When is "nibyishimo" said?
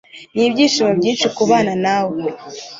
0.35-0.91